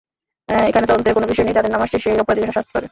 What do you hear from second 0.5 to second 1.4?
এখানে তদন্তের কোনো